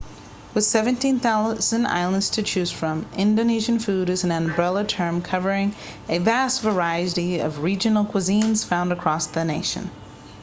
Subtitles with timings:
[0.55, 5.75] with 17,000 islands to choose from indonesian food is an umbrella term covering
[6.09, 9.91] a vast variety of regional cuisines found across the nation